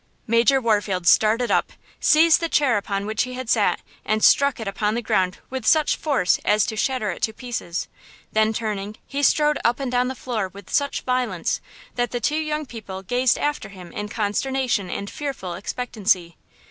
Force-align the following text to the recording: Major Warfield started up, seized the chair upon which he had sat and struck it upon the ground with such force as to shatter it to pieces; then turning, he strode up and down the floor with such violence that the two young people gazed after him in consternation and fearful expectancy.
Major 0.25 0.59
Warfield 0.59 1.05
started 1.05 1.51
up, 1.51 1.71
seized 1.99 2.39
the 2.39 2.49
chair 2.49 2.75
upon 2.75 3.05
which 3.05 3.21
he 3.21 3.33
had 3.33 3.51
sat 3.51 3.81
and 4.03 4.23
struck 4.23 4.59
it 4.59 4.67
upon 4.67 4.95
the 4.95 5.01
ground 5.03 5.37
with 5.51 5.63
such 5.63 5.95
force 5.95 6.39
as 6.43 6.65
to 6.65 6.75
shatter 6.75 7.11
it 7.11 7.21
to 7.21 7.31
pieces; 7.33 7.87
then 8.31 8.51
turning, 8.51 8.95
he 9.05 9.21
strode 9.21 9.59
up 9.63 9.79
and 9.79 9.91
down 9.91 10.07
the 10.07 10.15
floor 10.15 10.47
with 10.47 10.71
such 10.71 11.01
violence 11.03 11.61
that 11.97 12.09
the 12.09 12.19
two 12.19 12.35
young 12.39 12.65
people 12.65 13.03
gazed 13.03 13.37
after 13.37 13.69
him 13.69 13.91
in 13.91 14.09
consternation 14.09 14.89
and 14.89 15.07
fearful 15.11 15.53
expectancy. 15.53 16.35